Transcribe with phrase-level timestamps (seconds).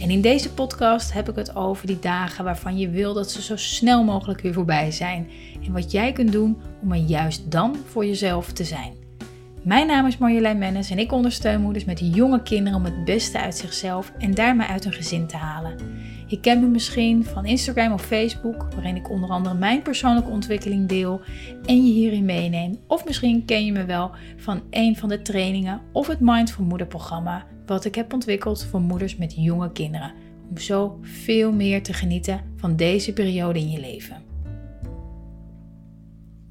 [0.00, 3.42] En in deze podcast heb ik het over die dagen waarvan je wil dat ze
[3.42, 5.28] zo snel mogelijk weer voorbij zijn
[5.66, 8.92] en wat jij kunt doen om er juist dan voor jezelf te zijn.
[9.62, 13.40] Mijn naam is Marjolein Mennis en ik ondersteun moeders met jonge kinderen om het beste
[13.40, 15.76] uit zichzelf en daarmee uit hun gezin te halen.
[16.28, 20.88] Je kent me misschien van Instagram of Facebook, waarin ik onder andere mijn persoonlijke ontwikkeling
[20.88, 21.20] deel
[21.64, 22.78] en je hierin meeneem.
[22.86, 26.86] Of misschien ken je me wel van een van de trainingen of het Mindful Moeder
[26.86, 30.12] programma, wat ik heb ontwikkeld voor moeders met jonge kinderen.
[30.50, 34.22] Om zo veel meer te genieten van deze periode in je leven.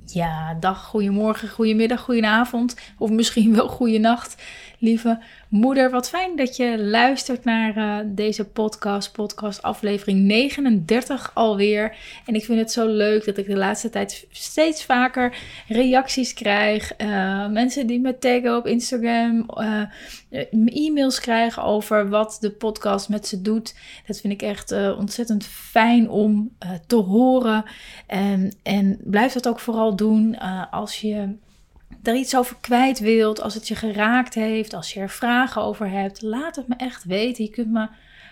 [0.05, 4.44] Ja, dag, goedemorgen, goedemiddag, goedenavond of misschien wel goedenacht
[4.80, 5.89] lieve moeder.
[5.92, 11.95] Wat fijn dat je luistert naar uh, deze podcast, podcast aflevering 39 alweer.
[12.25, 16.94] En ik vind het zo leuk dat ik de laatste tijd steeds vaker reacties krijg.
[16.98, 19.81] Uh, mensen die me taggen op Instagram, uh,
[20.88, 23.75] e-mails krijgen over wat de podcast met ze doet.
[24.08, 26.55] Dat vind ik echt ontzettend fijn om
[26.88, 27.64] te horen.
[28.08, 30.39] En, en blijf dat ook vooral doen
[30.70, 31.36] als je
[32.03, 35.90] er iets over kwijt wilt, als het je geraakt heeft, als je er vragen over
[35.90, 37.44] hebt, laat het me echt weten.
[37.44, 37.88] Je kunt me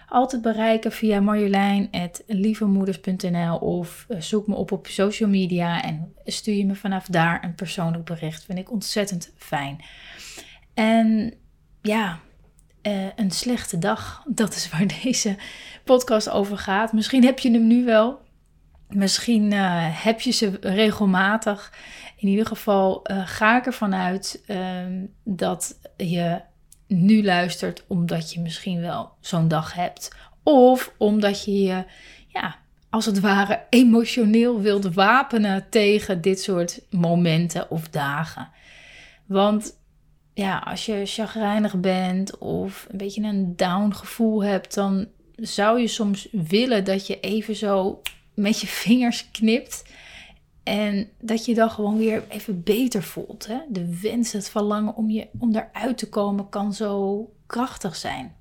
[0.08, 6.66] altijd bereiken via marjolein.lievemoeders.nl of eh, zoek me op op social media en stuur je
[6.66, 8.46] me vanaf daar een persoonlijk bericht.
[8.46, 9.84] Vind ik ontzettend fijn.
[10.74, 11.34] En
[11.82, 12.20] ja,
[12.84, 15.36] uh, een slechte dag, dat is waar deze
[15.84, 16.94] podcast over gaat.
[16.94, 18.24] Misschien heb je hem nu wel.
[18.96, 21.74] Misschien uh, heb je ze regelmatig.
[22.18, 26.42] In ieder geval uh, ga ik ervan uit um, dat je
[26.88, 30.16] nu luistert omdat je misschien wel zo'n dag hebt.
[30.44, 31.84] Of omdat je je,
[32.28, 32.56] ja,
[32.90, 38.50] als het ware emotioneel wilt wapenen tegen dit soort momenten of dagen.
[39.26, 39.78] Want
[40.34, 45.88] ja, als je chagrijnig bent of een beetje een down gevoel hebt, dan zou je
[45.88, 48.02] soms willen dat je even zo
[48.36, 49.84] met je vingers knipt.
[50.64, 53.48] En dat je dan gewoon weer even beter voelt.
[53.48, 53.58] Hè?
[53.70, 58.36] De wens, het verlangen om, je, om eruit te komen kan zo krachtig zijn.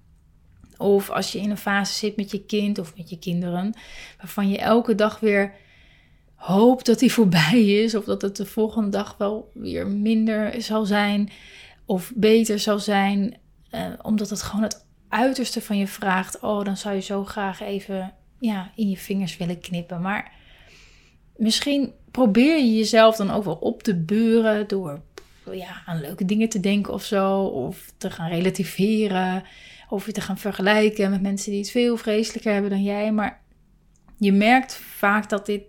[0.76, 3.74] Of als je in een fase zit met je kind of met je kinderen,
[4.18, 5.52] waarvan je elke dag weer
[6.34, 10.84] hoopt dat die voorbij is, of dat het de volgende dag wel weer minder zal
[10.84, 11.30] zijn
[11.84, 13.36] of beter zal zijn,
[13.70, 16.40] eh, omdat het gewoon het uiterste van je vraagt.
[16.40, 20.00] Oh, dan zou je zo graag even ja, in je vingers willen knippen.
[20.00, 20.32] Maar
[21.36, 25.02] misschien probeer je jezelf dan ook wel op te beuren door
[25.52, 27.40] ja, aan leuke dingen te denken of zo.
[27.40, 29.42] Of te gaan relativeren.
[29.88, 33.12] Of je te gaan vergelijken met mensen die het veel vreselijker hebben dan jij.
[33.12, 33.42] Maar
[34.18, 35.62] je merkt vaak dat dit,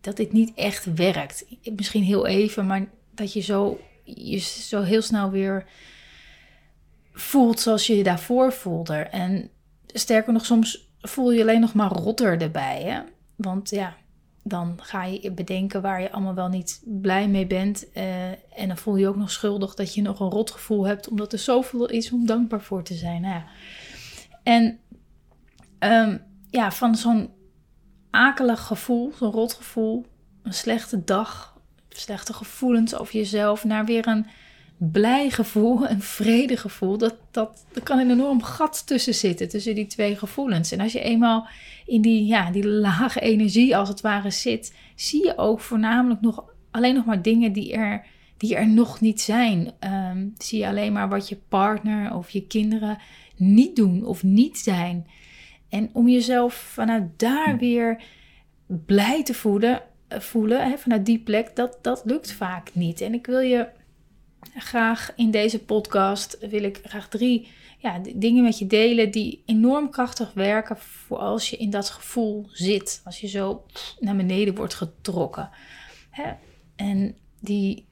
[0.00, 1.44] dat dit niet echt werkt.
[1.76, 5.66] Misschien heel even, maar dat je zo, je zo heel snel weer
[7.12, 8.94] voelt zoals je je daarvoor voelde.
[8.94, 9.50] En
[9.86, 12.82] sterker nog, soms voel je alleen nog maar rotter erbij.
[12.82, 13.00] Hè?
[13.36, 13.96] Want ja,
[14.42, 17.86] dan ga je bedenken waar je allemaal wel niet blij mee bent.
[17.94, 21.32] Uh, en dan voel je ook nog schuldig dat je nog een rotgevoel hebt, omdat
[21.32, 23.20] er zoveel is om dankbaar voor te zijn.
[23.20, 23.44] Nou ja.
[24.42, 24.78] En
[25.78, 27.30] um, ja, van zo'n
[28.10, 30.06] akelig gevoel, zo'n rotgevoel,
[30.42, 34.26] een slechte dag, slechte gevoelens over jezelf, naar weer een
[34.90, 39.86] blij gevoel, een vredegevoel, dat, dat, er kan een enorm gat tussen zitten, tussen die
[39.86, 40.72] twee gevoelens.
[40.72, 41.46] En als je eenmaal
[41.86, 46.44] in die, ja, die lage energie als het ware zit, zie je ook voornamelijk nog
[46.70, 48.06] alleen nog maar dingen die er,
[48.36, 49.72] die er nog niet zijn.
[49.80, 52.98] Um, zie je alleen maar wat je partner of je kinderen
[53.36, 55.06] niet doen of niet zijn.
[55.68, 58.02] En om jezelf vanuit daar weer
[58.66, 63.00] blij te voelen, voelen hè, vanuit die plek, dat, dat lukt vaak niet.
[63.00, 63.68] En ik wil je
[64.54, 67.48] graag in deze podcast wil ik graag drie
[67.78, 72.48] ja, dingen met je delen die enorm krachtig werken voor als je in dat gevoel
[72.52, 73.00] zit.
[73.04, 73.64] Als je zo
[74.00, 75.50] naar beneden wordt getrokken.
[76.10, 76.32] Hè?
[76.76, 77.86] En die,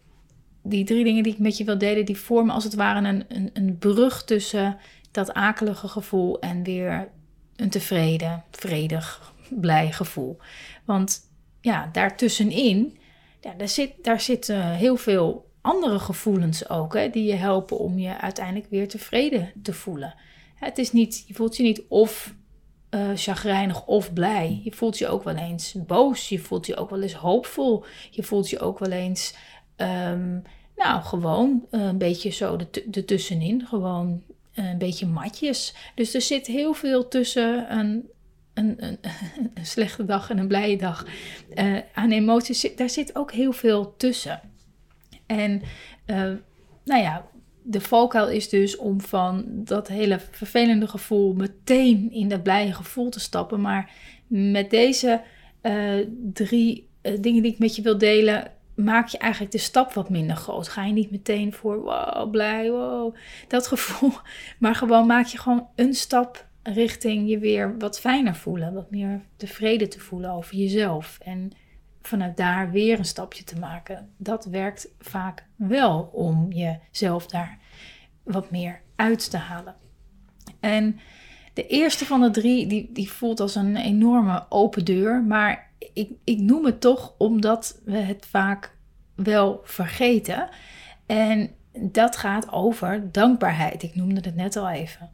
[0.62, 3.24] die drie dingen die ik met je wil delen, die vormen als het ware een,
[3.28, 4.78] een, een brug tussen
[5.10, 7.08] dat akelige gevoel en weer
[7.56, 10.38] een tevreden, vredig, blij gevoel.
[10.84, 11.20] Want
[11.60, 12.98] ja, daartussenin,
[13.40, 17.78] ja, daar zit, daar zit uh, heel veel andere gevoelens ook, hè, die je helpen
[17.78, 20.14] om je uiteindelijk weer tevreden te voelen.
[20.54, 22.34] Het is niet, je voelt je niet of
[22.90, 24.60] uh, chagrijnig of blij.
[24.64, 26.28] Je voelt je ook wel eens boos.
[26.28, 27.84] Je voelt je ook wel eens hoopvol.
[28.10, 29.34] Je voelt je ook wel eens,
[29.76, 30.42] um,
[30.76, 32.58] nou, gewoon uh, een beetje zo
[32.92, 33.66] ertussenin.
[33.66, 34.22] Gewoon
[34.54, 35.74] uh, een beetje matjes.
[35.94, 38.08] Dus er zit heel veel tussen een,
[38.54, 38.98] een, een,
[39.54, 41.06] een slechte dag en een blije dag.
[41.94, 44.49] Aan emoties, daar zit ook heel veel tussen.
[45.36, 45.62] En
[46.84, 47.26] nou ja,
[47.62, 53.08] de valkuil is dus om van dat hele vervelende gevoel meteen in dat blije gevoel
[53.08, 53.60] te stappen.
[53.60, 53.90] Maar
[54.26, 55.22] met deze
[55.62, 59.92] uh, drie uh, dingen die ik met je wil delen, maak je eigenlijk de stap
[59.92, 60.68] wat minder groot.
[60.68, 63.14] Ga je niet meteen voor wow, blij, wow,
[63.48, 64.12] dat gevoel.
[64.58, 68.74] Maar gewoon maak je gewoon een stap richting je weer wat fijner voelen.
[68.74, 71.18] Wat meer tevreden te voelen over jezelf.
[71.22, 71.52] En
[72.10, 74.08] vanuit daar weer een stapje te maken.
[74.16, 77.58] Dat werkt vaak wel om jezelf daar
[78.22, 79.74] wat meer uit te halen.
[80.60, 81.00] En
[81.54, 85.22] de eerste van de drie, die, die voelt als een enorme open deur.
[85.22, 88.76] Maar ik, ik noem het toch omdat we het vaak
[89.14, 90.48] wel vergeten.
[91.06, 93.82] En dat gaat over dankbaarheid.
[93.82, 95.10] Ik noemde het net al even.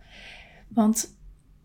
[0.69, 1.16] Want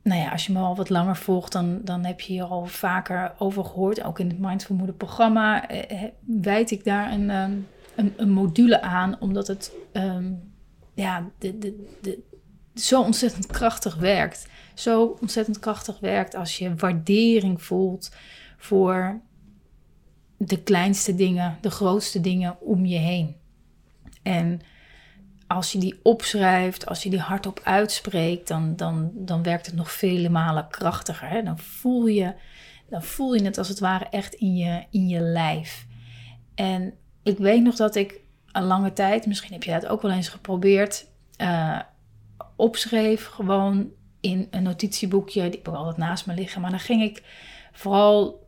[0.03, 2.65] nou ja, als je me al wat langer volgt, dan, dan heb je hier al
[2.65, 4.03] vaker over gehoord.
[4.03, 7.57] Ook in het Mindful Moeder programma eh, eh wijd ik daar een, ehm,
[7.95, 10.53] een, een, module aan, omdat het um,
[10.93, 12.19] ja, de, de, de,
[12.75, 14.47] zo ontzettend krachtig werkt.
[14.73, 18.15] Zo ontzettend krachtig werkt als je waardering voelt
[18.57, 19.21] voor
[20.37, 23.35] de kleinste dingen, de grootste dingen om je heen.
[24.21, 24.61] En
[25.51, 29.91] als je die opschrijft, als je die hardop uitspreekt, dan, dan, dan werkt het nog
[29.91, 31.29] vele malen krachtiger.
[31.29, 31.43] Hè?
[31.43, 32.33] Dan, voel je,
[32.89, 35.85] dan voel je het als het ware echt in je, in je lijf.
[36.55, 36.93] En
[37.23, 38.19] ik weet nog dat ik
[38.51, 41.07] een lange tijd, misschien heb je dat ook wel eens geprobeerd,
[41.37, 41.79] uh,
[42.55, 43.89] opschreef gewoon
[44.21, 45.41] in een notitieboekje.
[45.41, 46.61] Die heb ik altijd naast me liggen.
[46.61, 47.23] Maar dan ging ik
[47.71, 48.47] vooral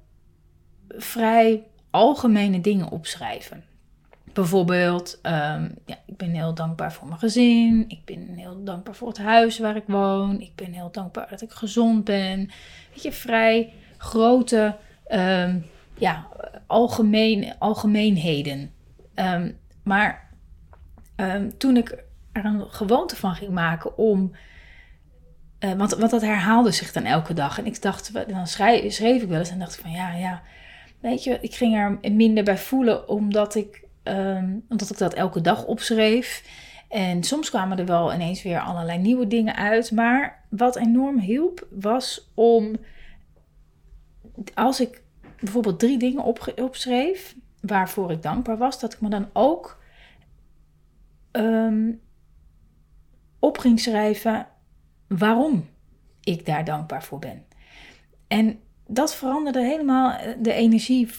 [0.87, 3.63] vrij algemene dingen opschrijven.
[4.33, 7.85] Bijvoorbeeld, um, ja, ik ben heel dankbaar voor mijn gezin.
[7.87, 10.39] Ik ben heel dankbaar voor het huis waar ik woon.
[10.41, 12.49] Ik ben heel dankbaar dat ik gezond ben.
[12.89, 14.75] Weet je, vrij grote,
[15.11, 15.65] um,
[15.97, 16.27] ja,
[16.67, 18.71] algemeen, algemeenheden.
[19.15, 20.31] Um, maar
[21.57, 24.31] toen ik er een gewoonte van ging maken om.
[25.59, 27.57] Uh, want, want dat herhaalde zich dan elke dag.
[27.57, 30.41] En ik dacht, dan schreef, schreef ik wel eens en dacht van ja, ja.
[30.99, 35.41] Weet je, ik ging er minder bij voelen omdat ik Um, omdat ik dat elke
[35.41, 36.43] dag opschreef.
[36.89, 39.91] En soms kwamen er wel ineens weer allerlei nieuwe dingen uit.
[39.91, 42.75] Maar wat enorm hielp, was om
[44.53, 45.01] als ik
[45.39, 49.81] bijvoorbeeld drie dingen op, opschreef waarvoor ik dankbaar was, dat ik me dan ook
[51.31, 52.01] um,
[53.39, 54.47] op ging schrijven
[55.07, 55.69] waarom
[56.23, 57.45] ik daar dankbaar voor ben.
[58.27, 61.09] En dat veranderde helemaal eh, de energie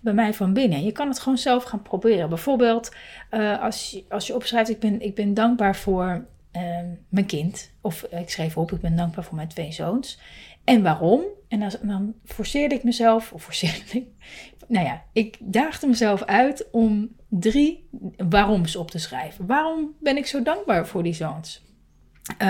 [0.00, 0.84] bij mij van binnen.
[0.84, 2.28] Je kan het gewoon zelf gaan proberen.
[2.28, 2.94] Bijvoorbeeld,
[3.30, 6.62] uh, als, je, als je opschrijft: ik ben, ik ben dankbaar voor uh,
[7.08, 7.72] mijn kind.
[7.80, 10.18] Of ik schreef op: ik ben dankbaar voor mijn twee zoons.
[10.64, 11.22] En waarom?
[11.48, 14.06] En dan, forceerde ik mezelf, of forceerde ik.
[14.68, 17.88] Nou ja, ik daagde mezelf uit om drie
[18.28, 19.46] waaroms op te schrijven.
[19.46, 21.62] Waarom ben ik zo dankbaar voor die zoons?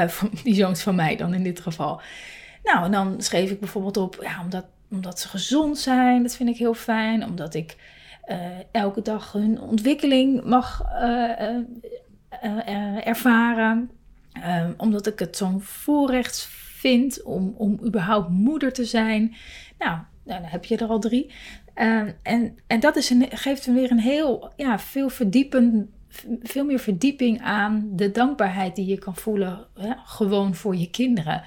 [0.06, 2.00] Voor die zoons van mij dan in dit geval.
[2.62, 6.48] Nou, en dan schreef ik bijvoorbeeld op, ja, omdat, omdat ze gezond zijn, dat vind
[6.48, 7.24] ik heel fijn.
[7.24, 7.76] Omdat ik
[8.26, 8.36] uh,
[8.72, 11.30] elke dag hun ontwikkeling mag uh,
[12.44, 13.90] uh, ervaren.
[14.32, 16.46] Ehm, omdat ik het zo'n voorrecht
[16.80, 19.34] vind om, om überhaupt moeder te zijn.
[19.78, 21.32] Nou, nou dan heb je er al drie.
[21.74, 25.88] Ehm, en, en dat is een, geeft hem weer een heel, ja, veel verdiepend
[26.42, 31.42] veel meer verdieping aan de dankbaarheid die je kan voelen, hè, gewoon voor je kinderen.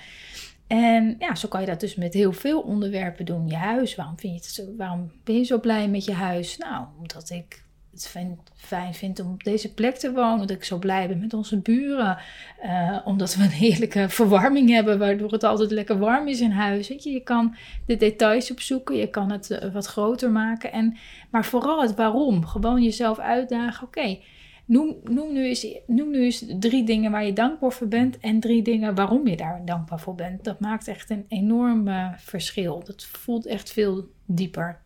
[0.74, 3.48] En ja, zo kan je dat dus met heel veel onderwerpen doen.
[3.48, 6.58] Je huis, waarom, vind je het waarom ben je zo blij met je huis?
[6.58, 8.15] Nou, omdat ik het
[8.56, 10.48] fijn vind om op deze plek te wonen.
[10.48, 12.18] Dat ik zo blij ben met onze buren.
[12.65, 16.88] Uh, omdat we een heerlijke verwarming hebben, waardoor het altijd lekker warm is in huis.
[16.88, 20.72] Weet je, je kan de details opzoeken, je kan het uh, wat groter maken.
[20.72, 20.98] En,
[21.30, 22.46] maar vooral het waarom.
[22.46, 23.88] Gewoon jezelf uitdagen.
[23.88, 24.18] Oké,
[24.65, 24.96] Noem,
[25.32, 28.96] nu eens, noem nu eens drie dingen waar je dankbaar voor bent en drie dingen
[28.96, 30.43] waarom je daar dankbaar voor bent.
[30.43, 32.84] Dat maakt echt een enorm uh, verschil.
[32.84, 34.82] Dat voelt echt veel dieper.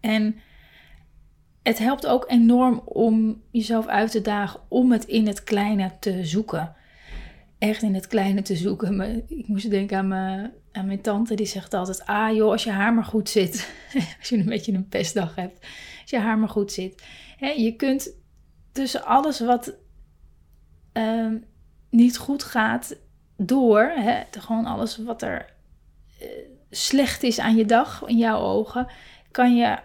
[0.00, 0.36] En
[1.62, 6.24] het helpt ook enorm om jezelf uit te dagen om het in het kleine te
[6.24, 6.74] zoeken.
[7.58, 9.24] Echt in het kleine te zoeken.
[9.28, 12.70] Ik moest denken aan mijn, aan mijn tante, die zegt altijd: Ah joh, als je
[12.70, 13.72] haar maar goed zit.
[14.18, 15.66] als je een beetje een pestdag hebt.
[16.00, 17.02] Als je haar maar goed zit.
[17.56, 18.18] je kunt
[18.80, 19.72] tussen alles wat
[20.92, 21.32] uh,
[21.90, 22.96] niet goed gaat
[23.36, 25.52] door, hè, gewoon alles wat er
[26.70, 28.86] slecht is aan je dag in jouw ogen,
[29.30, 29.78] kan je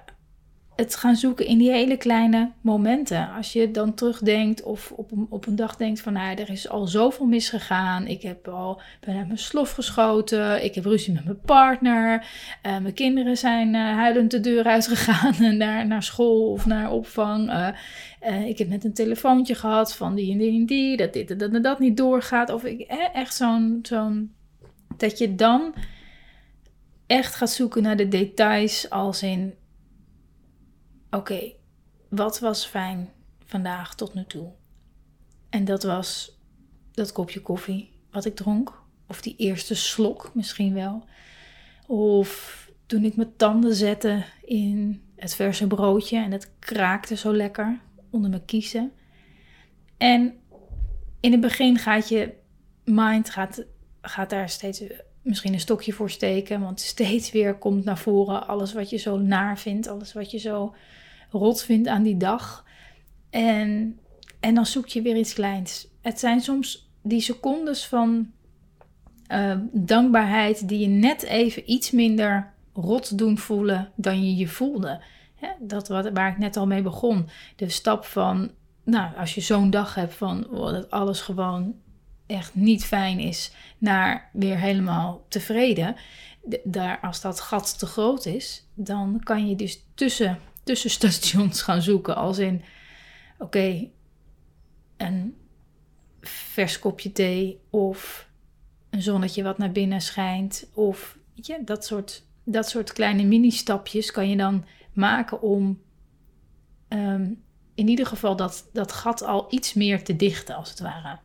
[0.75, 3.34] het gaan zoeken in die hele kleine momenten.
[3.36, 6.13] Als je dan terugdenkt of op een, op een dag denkt van...
[6.13, 8.08] Nou, er is al zoveel misgegaan.
[8.08, 10.63] Ik heb al, ben uit mijn slof geschoten.
[10.63, 12.27] Ik heb ruzie met mijn partner.
[12.65, 17.50] Uh, mijn kinderen zijn uh, huilend de deur uitgegaan naar, naar school of naar opvang.
[17.50, 20.98] Uh, ik heb net een telefoontje gehad van die en die en die...
[20.98, 22.50] dat dit en dat, dat niet doorgaat.
[22.50, 22.79] Of ik,
[23.13, 23.79] echt zo'n...
[23.82, 24.34] zo'n
[24.98, 25.74] dat je dan
[27.08, 29.53] echt gaat zoeken naar de details als in
[31.15, 31.51] oké,
[32.10, 33.10] wat was fijn
[33.45, 34.51] vandaag tot nu toe?
[35.50, 36.39] En dat was
[36.91, 38.84] dat kopje koffie wat ik dronk.
[39.07, 41.03] Of die eerste slok misschien wel.
[41.88, 47.79] Of toen ik mijn tanden zette in het verse broodje en het kraakte zo lekker
[48.10, 48.91] onder mijn kiezen.
[49.98, 50.34] En
[51.19, 52.34] in het begin gaat je
[52.84, 53.65] mind gaat,
[54.01, 54.84] gaat daar steeds
[55.22, 56.62] misschien een stokje voor steken.
[56.62, 59.88] Want steeds weer komt naar voren alles wat je zo naar vindt.
[59.88, 60.75] Alles wat je zo
[61.38, 62.65] rot vindt aan die dag.
[63.30, 64.00] En,
[64.39, 65.88] en dan zoek je weer iets kleins.
[66.01, 68.32] Het zijn soms die secondes van
[69.32, 75.01] uh, dankbaarheid die je net even iets minder rot doen voelen dan je je voelde.
[75.60, 77.30] dat wat, waar ik net al mee begon.
[77.56, 78.51] De stap van,
[78.84, 81.75] nou, als je zo'n dag hebt van oh, dat alles gewoon
[82.25, 85.96] echt niet fijn is, naar weer helemaal tevreden.
[86.63, 92.15] daar, als dat gat te groot is, dan kan je dus tussen tussenstations gaan zoeken.
[92.15, 92.63] Als in,
[93.39, 93.89] oké,
[94.98, 95.38] een
[96.22, 98.29] vers kopje thee of
[98.89, 100.69] een zonnetje wat naar binnen schijnt.
[100.74, 105.81] Of weet je, dat soort, dat soort kleine mini-stapjes kan je dan maken om
[106.88, 107.31] ehm,
[107.75, 111.19] in ieder geval dat, dat gat al iets meer te dichten, als het ware.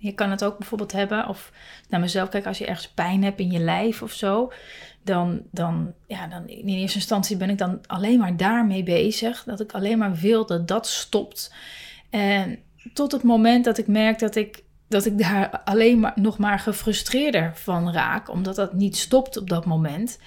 [0.00, 1.52] Je kan het ook bijvoorbeeld hebben, of
[1.88, 4.52] naar mezelf kijk, als je ergens pijn hebt in je lijf of zo,
[5.02, 9.44] dan, dan, ja, dan in eerste instantie ben ik dan alleen maar daarmee bezig.
[9.44, 11.54] Dat ik alleen maar wil dat dat stopt.
[12.10, 12.58] En
[12.92, 16.58] tot het moment dat ik merk dat ik, dat ik daar alleen maar nog maar
[16.58, 20.18] gefrustreerder van raak, omdat dat niet stopt op dat moment.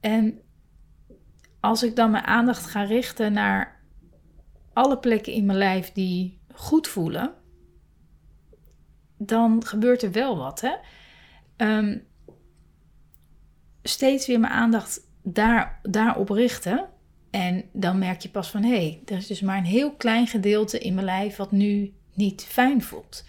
[0.00, 0.38] En
[1.60, 3.82] als ik dan mijn aandacht ga richten naar
[4.72, 7.34] alle plekken in mijn lijf die goed voelen,
[9.16, 10.60] dan gebeurt er wel wat.
[10.60, 10.74] Hè?
[11.56, 12.06] Um,
[13.82, 16.88] steeds weer mijn aandacht daar, daarop richten.
[17.30, 20.26] En dan merk je pas van hé, hey, er is dus maar een heel klein
[20.26, 23.24] gedeelte in mijn lijf wat nu niet fijn voelt.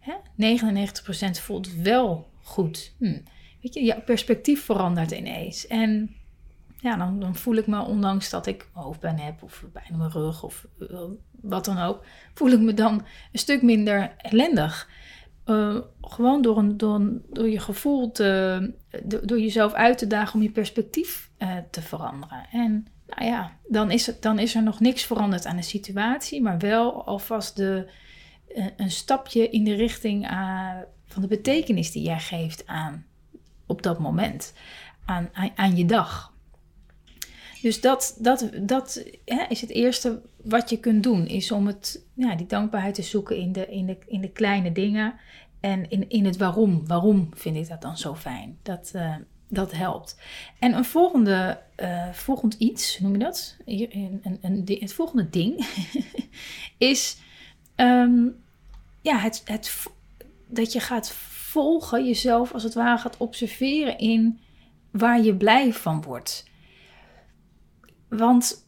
[0.00, 0.14] Hè?
[0.58, 2.94] 99% voelt wel goed.
[2.98, 3.18] Hm.
[3.62, 5.66] Weet je, jouw perspectief verandert ineens.
[5.66, 6.14] En
[6.80, 10.10] ja, dan, dan voel ik me, ondanks dat ik hoofdpijn heb of pijn in mijn
[10.10, 11.00] rug of uh,
[11.40, 12.04] wat dan ook,
[12.34, 14.88] voel ik me dan een stuk minder ellendig.
[15.50, 18.72] Uh, gewoon door, door, door je gevoel te,
[19.04, 22.46] door jezelf uit te dagen om je perspectief uh, te veranderen.
[22.52, 26.42] En nou ja, dan is, het, dan is er nog niks veranderd aan de situatie,
[26.42, 27.90] maar wel alvast de,
[28.54, 30.26] uh, een stapje in de richting
[31.06, 33.06] van de betekenis die jij geeft aan
[33.66, 34.52] op dat moment,
[35.04, 36.32] aan, aan, je dag.
[37.62, 39.04] Dus dat, dat, dat
[39.48, 43.36] is het eerste wat je kunt doen, is om het, ja, die dankbaarheid te zoeken
[43.36, 45.14] in de, in de, in de kleine dingen.
[45.60, 46.86] En in, in het waarom.
[46.86, 48.58] Waarom vind ik dat dan zo fijn?
[48.62, 49.14] Dat, uh,
[49.48, 50.20] dat helpt.
[50.58, 53.56] En een volgende, uh, volgend iets, noem je dat?
[54.80, 55.66] Het volgende ding
[56.78, 57.16] is
[57.76, 58.42] um,
[59.00, 59.86] ja, het, het,
[60.46, 64.40] dat je gaat volgen, jezelf als het ware gaat observeren in
[64.90, 66.48] waar je blij van wordt.
[68.08, 68.66] Want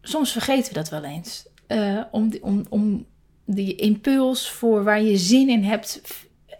[0.00, 1.48] soms vergeten we dat wel eens.
[1.68, 3.06] Uh, om, om, om
[3.54, 6.00] die impuls voor waar je zin in hebt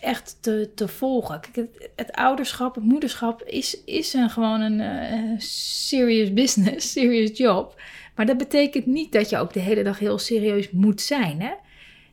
[0.01, 1.41] echt te, te volgen.
[1.53, 7.81] Kijk, het, ouderschap, het moederschap is, is een, gewoon een uh, serious business, serious job.
[8.15, 11.41] Maar dat betekent niet dat je ook de hele dag heel serieus moet zijn.
[11.41, 11.53] Hè?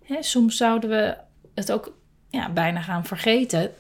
[0.04, 1.18] Hè, soms zouden we
[1.54, 1.98] het ook
[2.30, 3.72] ja, bijna gaan vergeten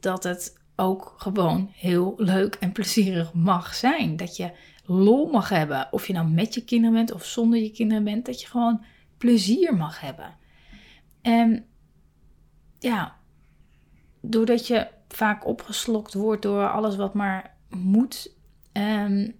[0.00, 4.16] dat het ook gewoon heel leuk en plezierig mag zijn.
[4.16, 4.50] Dat je
[4.84, 5.88] lol mag hebben.
[5.90, 8.26] Of je nou met je kinderen bent of zonder je kinderen bent.
[8.26, 8.84] Dat je gewoon
[9.18, 10.34] plezier mag hebben.
[11.22, 11.66] En
[12.78, 13.16] ja,
[14.20, 18.34] doordat je vaak opgeslokt wordt door alles wat maar moet.
[18.72, 19.34] Um,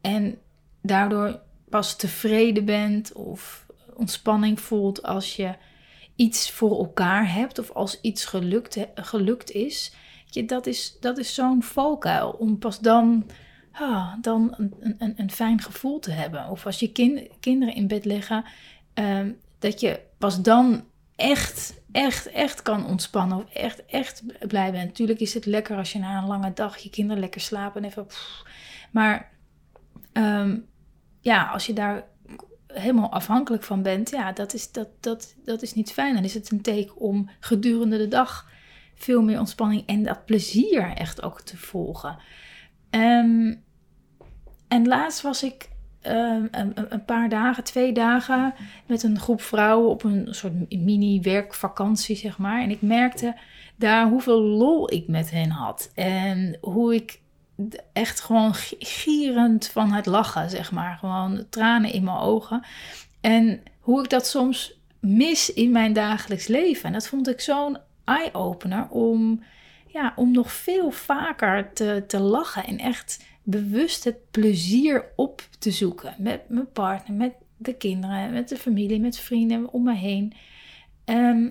[0.00, 0.38] en
[0.82, 5.54] daardoor pas tevreden bent of ontspanning voelt als je
[6.16, 9.94] iets voor elkaar hebt of als iets gelukt, gelukt is.
[10.26, 13.26] Je, dat is, dat is zo'n valkuil om pas dan,
[13.72, 16.48] ah, dan een, een, een fijn gevoel te hebben.
[16.48, 18.44] Of als je kind, kinderen in bed liggen,
[18.94, 20.84] um, dat je pas dan
[21.16, 23.36] echt, echt, echt kan ontspannen.
[23.36, 24.86] Of echt, echt blij bent.
[24.86, 27.88] Natuurlijk is het lekker als je na een lange dag je kinderen lekker slapen en
[27.88, 28.06] even.
[28.90, 29.30] Maar
[30.12, 30.58] ehm,
[31.20, 32.04] ja, als je daar
[32.66, 36.14] helemaal afhankelijk van bent, ja, dat is, dat, dat, dat is niet fijn.
[36.14, 38.50] Dan is het een teken om gedurende de dag
[38.94, 42.18] veel meer ontspanning en dat plezier echt ook te volgen.
[42.90, 43.64] Um,
[44.68, 45.68] en laatst was ik
[46.06, 48.54] um, een, een, paar dagen, twee dagen,
[48.86, 52.62] met een groep vrouwen op een soort mini-werkvakantie, zeg maar.
[52.62, 53.34] En ik merkte
[53.76, 55.90] daar hoeveel lol ik met hen had.
[55.94, 57.20] En hoe ik
[57.92, 60.96] echt gewoon gierend van het lachen, zeg maar.
[60.96, 62.64] Gewoon tranen in mijn ogen.
[63.20, 66.84] En hoe ik dat soms mis in mijn dagelijks leven.
[66.84, 69.42] En dat vond ik zo'n eye-opener om,
[69.86, 75.70] ja, om nog veel vaker te, te lachen en echt bewust het plezier op te
[75.70, 76.14] zoeken.
[76.18, 80.32] Met mijn partner, met de kinderen, met de familie, met vrienden om me heen.
[81.04, 81.50] Ehm,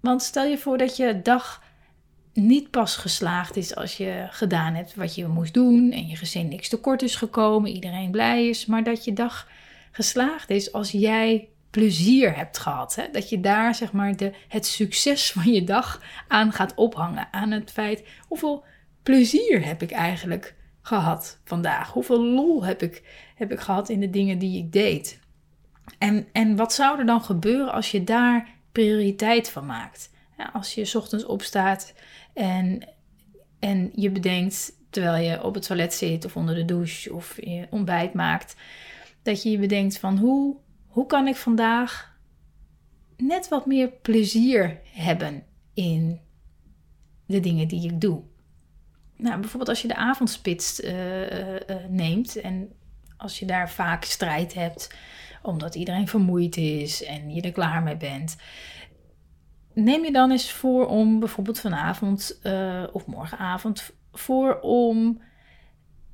[0.00, 1.62] want stel je voor dat je dag
[2.32, 6.48] niet pas geslaagd is als je gedaan hebt wat je moest doen en je gezin
[6.48, 9.48] niks tekort is gekomen, iedereen blij is, maar dat je dag
[9.92, 12.94] geslaagd is als jij plezier hebt gehad.
[12.94, 13.10] Hè?
[13.12, 17.28] Dat je daar zeg maar de, het succes van je dag aan gaat ophangen.
[17.30, 18.64] Aan het feit hoeveel
[19.02, 21.92] plezier heb ik eigenlijk gehad vandaag?
[21.92, 23.02] Hoeveel lol heb ik,
[23.34, 25.20] heb ik gehad in de dingen die ik deed?
[25.98, 30.12] En, en wat zou er dan gebeuren als je daar prioriteit van maakt?
[30.52, 31.94] Als je ochtends opstaat
[32.34, 32.88] en,
[33.58, 37.66] en je bedenkt, terwijl je op het toilet zit of onder de douche of je
[37.70, 38.56] ontbijt maakt,
[39.22, 42.18] dat je je bedenkt van hoe, hoe kan ik vandaag
[43.16, 46.20] net wat meer plezier hebben in
[47.26, 48.22] de dingen die ik doe.
[49.16, 50.92] Nou, bijvoorbeeld als je de avondspits uh,
[51.88, 52.72] neemt en
[53.16, 54.94] als je daar vaak strijd hebt,
[55.42, 58.36] omdat iedereen vermoeid is en je er klaar mee bent.
[59.72, 62.40] Neem je dan eens voor om bijvoorbeeld vanavond
[62.92, 65.22] of morgenavond voor om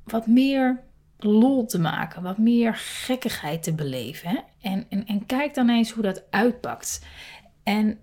[0.03, 0.83] wat meer
[1.17, 4.29] lol te maken, wat meer gekkigheid te beleven.
[4.29, 4.37] Hè?
[4.61, 7.05] En, en kijk dan eens hoe dat uitpakt.
[7.63, 7.99] En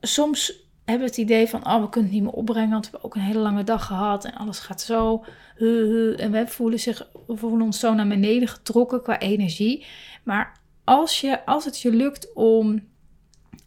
[0.00, 3.10] soms hebben het idee van, oh, we kunnen het niet meer opbrengen, want we hebben
[3.10, 5.24] ook een hele lange dag gehad en alles gaat zo.
[6.16, 9.86] En we voelen, zich, we voelen ons zo naar beneden getrokken qua energie.
[10.22, 12.88] Maar als, je, als het je lukt om,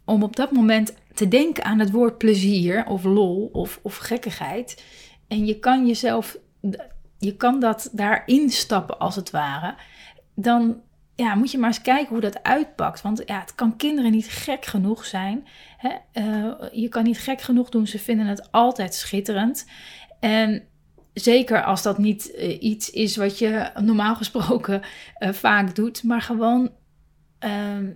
[0.05, 4.83] om op dat moment te denken aan het woord plezier of lol of, of gekkigheid,
[5.27, 6.37] en je kan jezelf,
[7.17, 9.75] je kan dat daarin stappen als het ware,
[10.35, 10.81] dan
[11.15, 13.01] ja, moet je maar eens kijken hoe dat uitpakt.
[13.01, 15.47] Want ja, het kan kinderen niet gek genoeg zijn.
[15.77, 15.89] Hè?
[16.11, 17.87] Eh, je kan niet gek genoeg doen.
[17.87, 19.65] Ze vinden het altijd schitterend.
[20.19, 20.63] En
[21.13, 24.81] zeker als dat niet eh, iets is wat je normaal gesproken
[25.19, 26.03] uh, vaak doet.
[26.03, 26.71] Maar gewoon
[27.39, 27.91] ehm,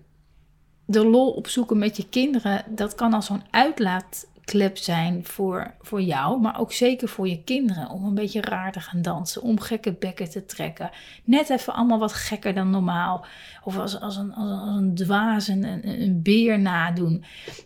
[0.86, 2.63] de lol opzoeken met je kinderen.
[2.69, 7.43] Dat kan als zo'n uitlaat klep zijn voor, voor jou, maar ook zeker voor je
[7.43, 7.89] kinderen.
[7.89, 10.89] Om een beetje raar te gaan dansen, om gekke bekken te trekken.
[11.23, 13.25] Net even allemaal wat gekker dan normaal.
[13.63, 17.23] Of als, als, een, als, een, een dwaas een, een, een, beer nadoen.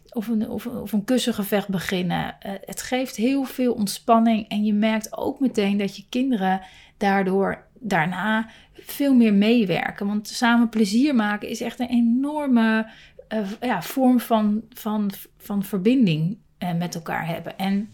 [0.09, 2.35] Of een, of, of een kussengevecht beginnen.
[2.45, 4.49] Uh, het geeft heel veel ontspanning.
[4.49, 6.61] En je merkt ook meteen dat je kinderen
[6.97, 10.07] daardoor daarna veel meer meewerken.
[10.07, 12.87] Want samen plezier maken is echt een enorme
[13.33, 17.57] uh, ja, vorm van, van, van verbinding uh, met elkaar hebben.
[17.57, 17.89] En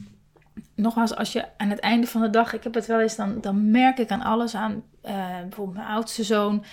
[0.75, 3.41] nogmaals, als je aan het einde van de dag, ik heb het wel eens, dan,
[3.41, 6.63] dan merk ik aan alles aan, uh, bijvoorbeeld mijn oudste zoon,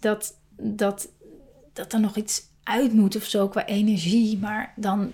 [0.00, 1.08] dat, dat,
[1.72, 4.38] dat er nog iets uit moet of zo qua energie.
[4.38, 5.12] Maar dan,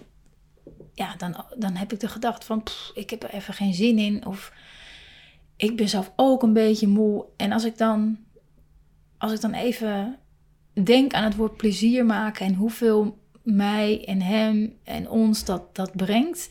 [0.94, 2.62] ja, dan, dan heb ik de gedachte van,
[2.94, 4.26] ik heb er even geen zin in.
[4.26, 4.52] Of
[5.56, 7.26] ik ben zelf ook een beetje moe.
[7.36, 8.18] En als ik dan,
[9.18, 10.18] als ik dan even
[10.84, 15.96] denk aan het woord plezier maken en hoeveel mij en hem en ons dat, dat
[15.96, 16.50] brengt.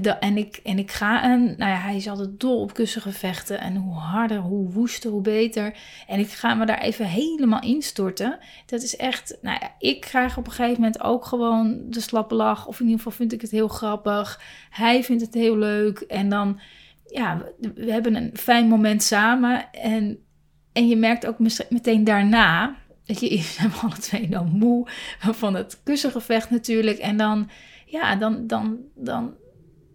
[0.00, 3.60] De, en, ik, en ik ga en nou ja, hij is altijd dol op kussengevechten.
[3.60, 5.76] En hoe harder, hoe woester, hoe beter.
[6.06, 8.38] En ik ga me daar even helemaal instorten.
[8.66, 12.34] Dat is echt, nou ja, ik krijg op een gegeven moment ook gewoon de slappe
[12.34, 12.66] lach.
[12.66, 14.40] Of in ieder geval vind ik het heel grappig.
[14.70, 15.98] Hij vindt het heel leuk.
[15.98, 16.60] En dan,
[17.06, 19.72] ja, we, we hebben een fijn moment samen.
[19.72, 20.18] En,
[20.72, 23.28] en je merkt ook meteen daarna dat je,
[23.72, 24.86] we alle twee dan moe
[25.18, 26.98] van het kussengevecht natuurlijk.
[26.98, 27.50] En dan,
[27.86, 29.34] ja, dan, dan, dan,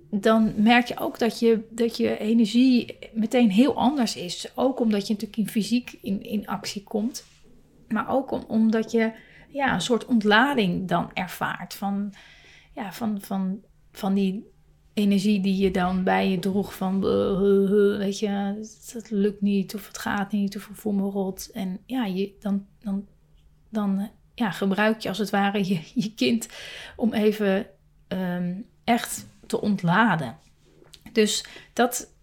[0.10, 4.52] dan merk je ook dat je, dat je energie meteen heel anders is.
[4.56, 7.26] Ook omdat je natuurlijk in fysiek in, in actie komt.
[7.88, 9.12] Maar ook om, omdat je
[9.50, 12.14] ja, een soort ontlading dan ervaart van,
[12.76, 14.50] ja, van, van, van die
[14.94, 17.02] energie die je dan bij je droeg van
[17.98, 18.28] weet je,
[18.94, 21.50] het lukt niet of het gaat niet of ik voel me rot.
[21.54, 23.08] En ja, je, dan, dan,
[23.70, 26.48] dan ja, gebruik je als het ware je, je kind
[26.96, 27.68] om even
[28.08, 30.38] ehm, echt te ontladen.
[31.12, 32.14] Dus dat,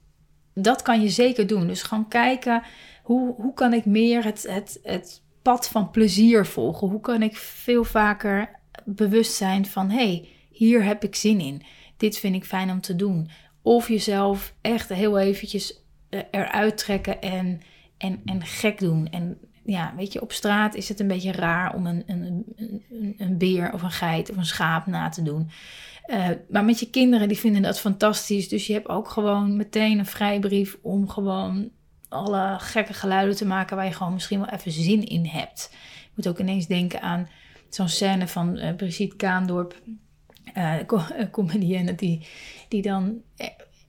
[0.55, 1.67] dat kan je zeker doen.
[1.67, 2.63] Dus gewoon kijken
[3.03, 6.89] hoe, hoe kan ik meer het, het, het pad van plezier volgen?
[6.89, 8.51] Hoe kan ik veel vaker
[8.85, 11.63] bewust zijn van hé, hey, hier heb ik zin in.
[11.99, 13.31] Dit vind ik fijn om te doen.
[13.63, 17.61] Of jezelf echt heel eventjes eh, eruit trekken en,
[17.99, 19.09] en, en gek doen.
[19.11, 23.15] En ja, weet je, op straat is het een beetje raar om een, een, een,
[23.19, 25.51] een beer of een geit of een schaap na te doen.
[26.07, 28.49] Uh, maar met je kinderen, die vinden dat fantastisch.
[28.49, 31.71] Dus je hebt ook gewoon meteen een vrijbrief om gewoon
[32.09, 35.69] alle gekke geluiden te maken waar je gewoon misschien wel even zin in hebt.
[36.03, 37.29] Je moet ook ineens denken aan
[37.69, 39.81] zo'n scène van uh, Brigitte Kaandorp,
[40.57, 42.27] uh, comedienne, die,
[42.69, 43.23] die dan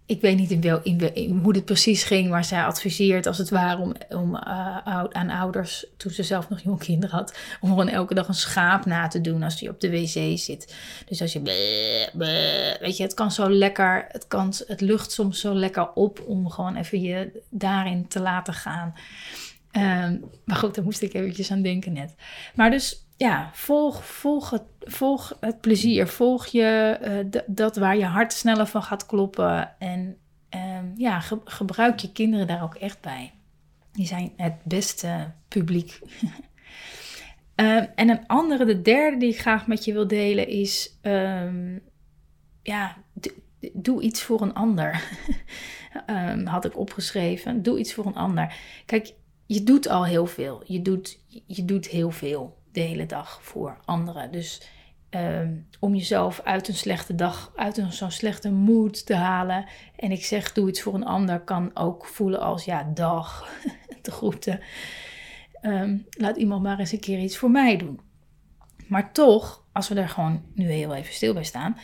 [0.09, 3.49] ik weet niet in wel, in, hoe het precies ging, maar zij adviseert als het
[3.49, 8.13] ware om, om aan ouders, toen ze zelf nog jonge kinderen had, om gewoon elke
[8.13, 10.75] dag een schaap na te doen als je op de wc zit.
[11.05, 11.41] Dus als je,
[12.79, 16.49] weet je, het kan zo lekker, het, kan, het lucht soms zo lekker op om
[16.49, 18.93] gewoon even je daarin te laten gaan.
[19.71, 22.15] Um, maar goed, daar moest ik eventjes aan denken net.
[22.55, 26.07] Maar dus ja, volg, volg, het, volg het plezier.
[26.07, 26.99] Volg je
[27.33, 29.79] uh, dat waar je hart sneller van gaat kloppen.
[29.79, 30.17] En
[30.55, 33.33] uh, ja, ge gebruik je kinderen daar ook echt bij.
[33.91, 35.99] Die zijn het beste publiek.
[37.55, 40.97] uh, en een andere, de derde die ik graag met je wil delen is...
[41.01, 41.81] Um,
[42.63, 42.97] ja,
[43.73, 45.03] doe iets voor een ander.
[46.45, 47.63] had ik opgeschreven.
[47.63, 48.55] Doe iets voor een ander.
[48.85, 49.13] Kijk,
[49.45, 50.63] je doet al heel veel.
[50.65, 54.31] Je doet, je doet heel veel de hele dag voor anderen.
[54.31, 54.61] Dus
[55.09, 59.65] ehm, om jezelf uit een slechte dag, uit zo'n slechte mood te halen.
[59.95, 63.49] En ik zeg, doe iets voor een ander, kan ook voelen als, ja, dag,
[64.01, 64.59] te groeten.
[65.61, 67.99] Ehm, laat iemand maar eens een keer iets voor mij doen.
[68.87, 71.77] Maar toch, als we daar gewoon nu heel even stil bij staan,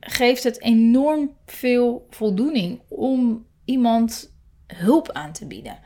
[0.00, 4.36] geeft het enorm veel voldoening om iemand
[4.66, 5.78] hulp aan te bieden.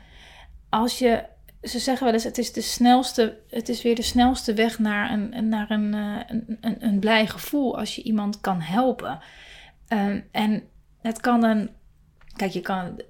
[0.69, 1.25] Als je
[1.63, 5.11] ze zeggen wel eens, het is de snelste, het is weer de snelste weg naar
[5.11, 9.19] een, naar een, eh, een, een, een blij gevoel als je iemand kan helpen.
[9.87, 10.63] Ehm, en
[11.01, 11.69] het kan een,
[12.35, 13.01] kijk, je kan,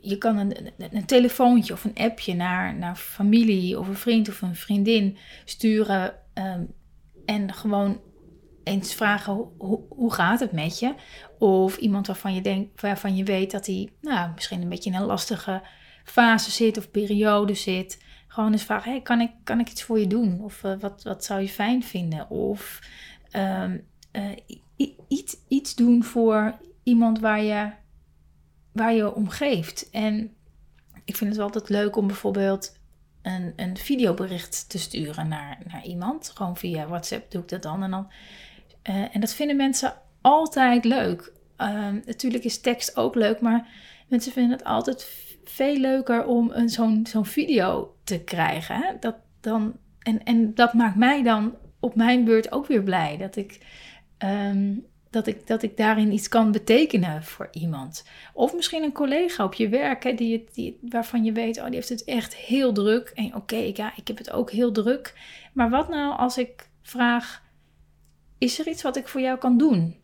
[0.00, 0.56] je kan een,
[0.90, 6.14] een telefoontje of een appje naar, naar familie of een vriend of een vriendin sturen
[6.32, 6.62] ehm,
[7.24, 8.00] en gewoon
[8.64, 10.94] eens vragen hoe, hoe gaat het met je?
[11.38, 15.04] Of iemand waarvan je, denkt, waarvan je weet dat hij nou, misschien een beetje een
[15.04, 15.62] lastige
[16.04, 18.02] fase zit of periode zit.
[18.28, 20.40] Gewoon eens vragen, hey, kan, ik, kan ik iets voor je doen?
[20.40, 22.30] Of uh, wat, wat zou je fijn vinden?
[22.30, 22.80] Of
[23.36, 24.30] um, uh,
[25.08, 27.70] iets, iets doen voor iemand waar je,
[28.72, 29.90] waar je om geeft.
[29.90, 30.34] En
[31.04, 32.78] ik vind het altijd leuk om bijvoorbeeld
[33.22, 36.32] een, een videobericht te sturen naar, naar iemand.
[36.34, 37.82] Gewoon via WhatsApp doe ik dat dan.
[37.82, 38.10] En, dan,
[38.90, 41.32] uh, en dat vinden mensen altijd leuk.
[41.58, 43.68] Uh, natuurlijk is tekst ook leuk, maar
[44.08, 45.02] mensen vinden het altijd
[45.44, 48.76] veel leuker om een, zo'n, zo'n video te krijgen.
[48.76, 48.92] Hè?
[49.00, 53.16] Dat dan, en, en dat maakt mij dan op mijn beurt ook weer blij.
[53.16, 53.60] Dat ik,
[54.18, 58.04] um, dat ik, dat ik daarin iets kan betekenen voor iemand.
[58.32, 61.74] Of misschien een collega op je werk, hè, die, die, waarvan je weet, oh, die
[61.74, 63.12] heeft het echt heel druk.
[63.14, 65.14] En oké, ja, ik heb het ook heel druk.
[65.52, 67.42] Maar wat nou als ik vraag,
[68.38, 69.96] is er iets wat ik voor jou kan doen?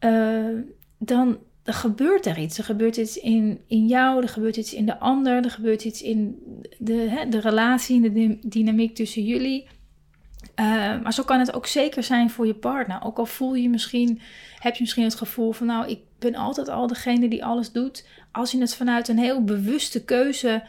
[0.00, 0.60] Uh,
[0.98, 2.58] dan, er gebeurt er iets.
[2.58, 6.02] Er gebeurt iets in, in jou, er gebeurt iets in de ander, er gebeurt iets
[6.02, 6.38] in
[6.78, 9.66] de, hè, de relatie, in de dynamiek tussen jullie.
[10.60, 10.66] Uh,
[11.02, 13.02] maar zo kan het ook zeker zijn voor je partner.
[13.02, 14.20] Ook al voel je misschien,
[14.58, 18.06] heb je misschien het gevoel van, nou, ik ben altijd al degene die alles doet.
[18.32, 20.62] Als je het vanuit een heel bewuste keuze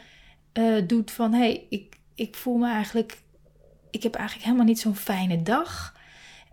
[0.58, 3.18] uh, doet van, hé, hey, ik, ik voel me eigenlijk,
[3.90, 5.95] ik heb eigenlijk helemaal niet zo'n fijne dag.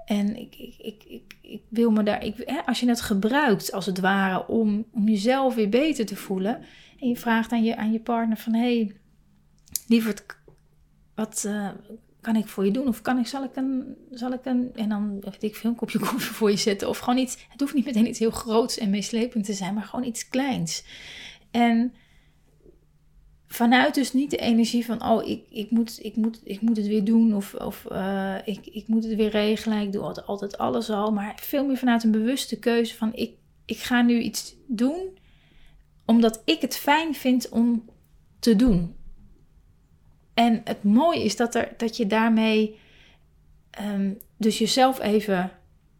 [0.05, 3.85] En ik, ik, ik, ik, wil me daar, ik, hè, als je het gebruikt als
[3.85, 6.61] het ware om, om jezelf weer beter te voelen.
[6.99, 8.95] En je vraagt aan je, aan je partner van, hé, hey,
[9.87, 10.23] lieverd,
[11.15, 11.69] wat uh,
[12.21, 12.87] kan ik voor je doen?
[12.87, 15.75] Of kan ik, zal ik een, zal ik een, en dan weet ik veel, een
[15.75, 16.89] kopje koffie voor je zetten.
[16.89, 19.83] Of gewoon iets, het hoeft niet meteen iets heel groots en meeslepend te zijn, maar
[19.83, 20.83] gewoon iets kleins.
[21.51, 21.93] En
[23.53, 26.87] vanuit dus niet de energie van, oh, ik, ik, moet, ik, moet, ik moet het
[26.87, 29.81] weer doen of, of uh, ik, ik moet het weer regelen.
[29.81, 31.11] Ik doe altijd, altijd alles al.
[31.11, 33.31] Maar veel meer vanuit een bewuste keuze van, ik,
[33.65, 35.17] ik ga nu iets doen
[36.05, 37.89] omdat ik het fijn vind om
[38.39, 38.95] te doen.
[40.33, 42.79] En het mooie is dat, er, dat je daarmee
[43.81, 45.51] um, dus jezelf even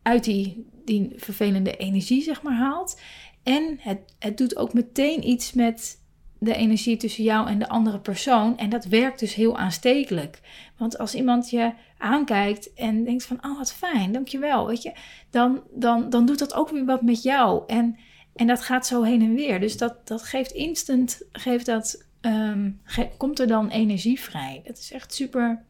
[0.01, 2.99] uit die, die vervelende energie, zeg maar, haalt.
[3.43, 6.01] En het, het doet ook meteen iets met
[6.43, 8.57] de energie tussen jou en de andere persoon.
[8.57, 10.39] En dat werkt dus heel aanstekelijk.
[10.77, 14.93] Want als iemand je aankijkt en denkt van, oh wat fijn, dankjewel, weet je.
[15.29, 17.63] Dan, dan, dan doet dat ook weer wat met jou.
[17.67, 17.97] En,
[18.35, 19.59] en dat gaat zo heen en weer.
[19.59, 22.71] Dus dat, dat geeft instant, geeft dat, ehm,
[23.17, 24.61] komt er dan energie vrij.
[24.65, 25.65] Dat is echt super,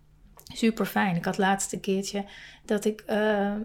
[0.53, 1.15] super fijn.
[1.15, 2.25] Ik had laatst een keertje
[2.65, 3.03] dat ik...
[3.09, 3.55] Uh,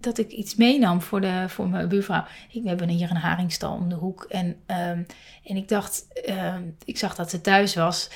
[0.00, 2.24] dat ik iets meenam voor, de, voor mijn buurvrouw.
[2.50, 4.22] Ik, we hebben hier een haringstal om de hoek.
[4.22, 5.06] En, um,
[5.44, 8.10] en ik dacht, um, ik zag dat ze thuis was.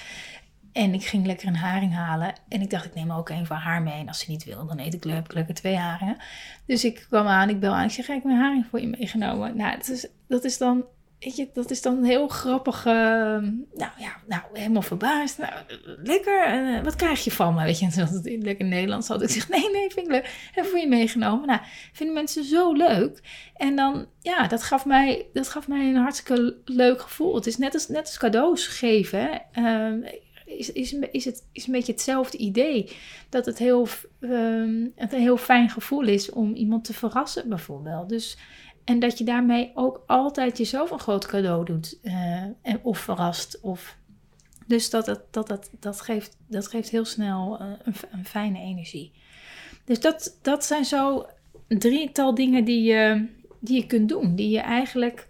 [0.73, 2.35] En ik ging lekker een haring halen.
[2.49, 4.01] En ik dacht, ik neem ook een van haar mee.
[4.01, 6.17] En als ze niet wil, dan eet ik, heb ik lekker twee haringen.
[6.67, 7.85] Dus ik kwam aan, ik bel aan.
[7.85, 9.57] Ik zeg, ga ik mijn haring voor je meegenomen?
[9.57, 10.85] Nou, dat is, dat is dan
[11.21, 12.87] Weet dat is dan een heel grappig.
[12.87, 15.39] Ehm, nou ja, nou, helemaal verbaasd.
[15.39, 15.53] Nou,
[16.03, 16.65] lekker.
[16.65, 17.65] Uh, wat krijg je van me?
[17.65, 19.23] Weet je, en dat het lekker Nederlands had.
[19.23, 20.51] Ik zeg: nee, nee, vind ik leuk.
[20.53, 21.47] Heb voor je meegenomen.
[21.47, 21.61] Nou,
[21.93, 23.21] vinden mensen zo leuk.
[23.55, 27.35] En dan, ja, dat gaf mij, dat gaf mij een hartstikke leuk gevoel.
[27.35, 29.43] Het is net als, net als cadeaus geven.
[29.59, 30.09] Uh,
[30.45, 32.97] is, is, is, het, is een beetje hetzelfde idee.
[33.29, 33.89] Dat het heel,
[34.21, 38.09] um, het een heel fijn gevoel is om iemand te verrassen, bijvoorbeeld.
[38.09, 38.37] Dus
[38.85, 41.99] en dat je daarmee ook altijd jezelf een groot cadeau doet.
[42.03, 42.45] Uh,
[42.83, 43.61] of verrast.
[43.61, 43.97] Of...
[44.67, 49.13] Dus dat, dat, dat, dat, geeft, dat geeft heel snel uh, een, een, fijne energie.
[49.85, 51.27] Dus dat, dat zijn zo
[51.69, 53.27] drietal dingen die je,
[53.59, 54.35] die je kunt doen.
[54.35, 55.29] Die je eigenlijk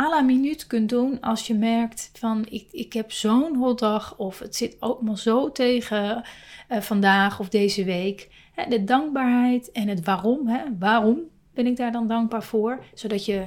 [0.00, 4.38] à la minuut kunt doen als je merkt van ik, ik heb zo'n hotdag of
[4.38, 6.24] het zit ook maar zo tegen
[6.70, 8.28] uh, vandaag of deze week.
[8.68, 10.48] de dankbaarheid en het waarom.
[10.48, 11.18] Hè, waarom
[11.62, 12.84] ben ik daar dan dankbaar voor.
[12.94, 13.46] Zodat je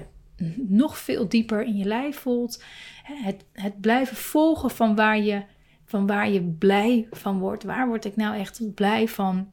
[0.56, 2.64] nog veel dieper in je lijf voelt.
[3.04, 5.44] Het, het blijven volgen van waar, je,
[5.86, 7.64] van waar je blij van wordt.
[7.64, 9.52] Waar word ik nou echt blij van?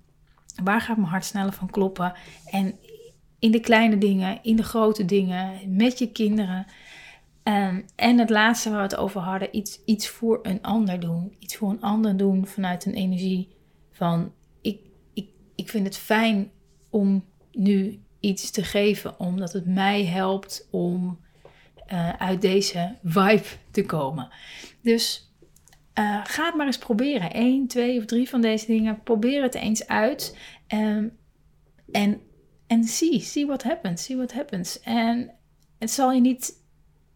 [0.63, 2.13] Waar gaat mijn hart sneller van kloppen?
[2.51, 2.79] En
[3.39, 6.67] in de kleine dingen, in de grote dingen, met je kinderen.
[7.45, 11.35] Um, en het laatste waar we het over hadden, iets, iets voor een ander doen.
[11.39, 13.49] Iets voor een ander doen vanuit een energie
[13.91, 14.81] van ik,
[15.15, 16.51] ik, ik vind het fijn
[16.91, 21.19] om nu iets te geven, omdat het mij helpt om
[21.93, 24.29] uh, uit deze vibe te komen.
[24.83, 25.33] Dus
[25.95, 27.31] uh, ga het maar eens proberen.
[27.33, 29.03] Eén, twee of drie van deze dingen.
[29.03, 30.37] Probeer het eens uit.
[30.69, 31.17] Um,
[31.93, 32.21] en,
[32.67, 34.05] en zie, zie what happens.
[34.05, 34.81] See what happens.
[34.81, 35.31] En
[35.79, 36.53] het zal je niet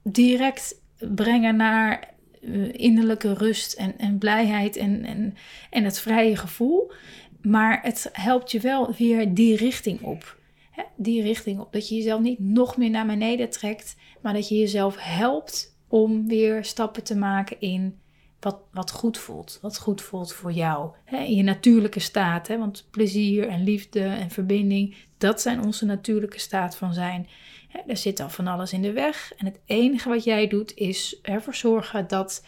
[0.03, 5.37] direct brengen naar uh, innerlijke rust en, en blijheid en, en,
[5.71, 6.93] en het vrije gevoel.
[7.41, 10.43] Maar het helpt je wel weer die richting op
[10.75, 11.73] hè, die richting op.
[11.73, 16.27] Dat je jezelf niet nog meer naar beneden trekt, maar dat je jezelf helpt om
[16.27, 17.99] weer stappen te maken in
[18.41, 19.59] wat, wat goed voelt.
[19.63, 20.91] Wat goed voelt voor jou.
[21.05, 22.49] Hè, in je natuurlijke staat.
[22.49, 27.29] Hè, want plezier en liefde en verbinding, dat zijn onze natuurlijke staat van zijn.
[27.69, 29.33] Hè, er zit al van alles in de weg.
[29.37, 32.45] En het enige wat jij doet is ervoor zorgen dat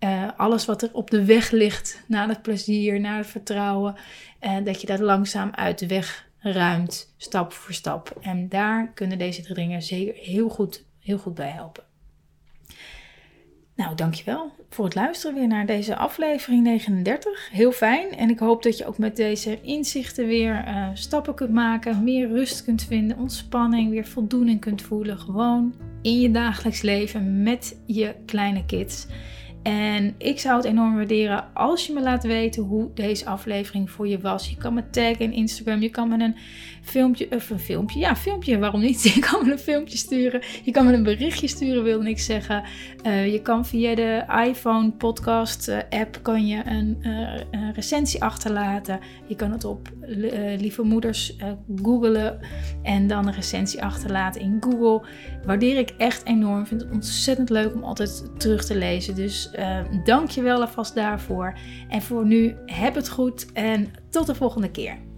[0.00, 3.94] uh, alles wat er op de weg ligt naar het plezier, naar het vertrouwen,
[4.40, 8.16] uh, dat je dat langzaam uit de weg ruimt, stap voor stap.
[8.20, 11.84] En daar kunnen deze drie dingen zeker heel goed, heel goed bij helpen.
[13.74, 17.48] Nou, dankjewel voor het luisteren weer naar deze aflevering 39.
[17.52, 18.16] Heel fijn.
[18.16, 22.28] En ik hoop dat je ook met deze inzichten weer uh, stappen kunt maken, meer
[22.28, 25.18] rust kunt vinden, ontspanning, weer voldoening kunt voelen.
[25.18, 29.06] Gewoon in je dagelijks leven met je kleine kids.
[29.62, 34.08] En ik zou het enorm waarderen als je me laat weten hoe deze aflevering voor
[34.08, 34.48] je was.
[34.48, 35.80] Je kan me taggen in Instagram.
[35.80, 36.36] Je kan me een
[36.90, 39.02] filmpje, of een filmpje, ja, filmpje, waarom niet?
[39.14, 40.42] Je kan me een filmpje sturen.
[40.64, 42.64] Je kan me een berichtje sturen, wilde ik zeggen.
[43.06, 48.22] Uh, je kan via de iPhone podcast uh, app kan je een, uh, een, recensie
[48.22, 49.00] achterlaten.
[49.26, 49.88] Je kan het op
[50.58, 51.36] Lieve Moeders
[51.82, 52.38] googlen
[52.82, 55.08] en dan een recensie achterlaten in Google.
[55.44, 56.66] Waardeer ik echt enorm.
[56.66, 59.14] Vind het ontzettend leuk om altijd terug te lezen.
[59.14, 59.50] Dus
[60.04, 61.58] dank je wel alvast daarvoor.
[61.88, 65.09] En voor nu, heb het goed en tot de volgende keer.